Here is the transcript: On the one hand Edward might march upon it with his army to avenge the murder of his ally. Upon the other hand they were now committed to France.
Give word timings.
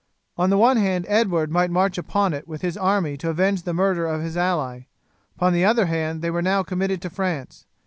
On 0.35 0.49
the 0.49 0.57
one 0.57 0.77
hand 0.77 1.05
Edward 1.07 1.51
might 1.51 1.69
march 1.69 1.95
upon 1.95 2.33
it 2.33 2.47
with 2.47 2.63
his 2.63 2.75
army 2.75 3.17
to 3.17 3.29
avenge 3.29 3.61
the 3.61 3.71
murder 3.75 4.07
of 4.07 4.23
his 4.23 4.35
ally. 4.35 4.87
Upon 5.35 5.53
the 5.53 5.63
other 5.65 5.85
hand 5.85 6.23
they 6.23 6.31
were 6.31 6.41
now 6.41 6.63
committed 6.63 7.03
to 7.03 7.09
France. 7.11 7.67